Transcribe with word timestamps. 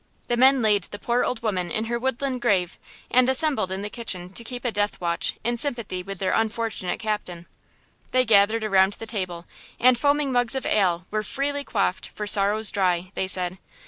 The 0.29 0.35
men 0.35 0.63
laid 0.63 0.85
the 0.85 0.97
poor 0.97 1.23
old 1.23 1.43
woman 1.43 1.69
in 1.69 1.85
her 1.85 1.99
woodland 1.99 2.41
grave, 2.41 2.79
and 3.11 3.29
assembled 3.29 3.69
in 3.71 3.83
the 3.83 3.87
kitchen 3.91 4.33
to 4.33 4.43
keep 4.43 4.65
a 4.65 4.71
death 4.71 4.99
watch 4.99 5.35
in 5.43 5.57
sympathy 5.57 6.01
with 6.01 6.17
their 6.17 6.31
"unfortunate" 6.33 6.97
captain. 6.97 7.45
They 8.09 8.25
gathered 8.25 8.63
around 8.63 8.93
the 8.93 9.05
table, 9.05 9.45
and, 9.79 9.95
foaming 9.99 10.31
mugs 10.31 10.55
of 10.55 10.65
ale 10.65 11.05
were 11.11 11.21
freely 11.21 11.63
quaffed 11.63 12.07
for 12.15 12.25
"sorrow's 12.25 12.71
dry," 12.71 13.11
they 13.13 13.27
said. 13.27 13.59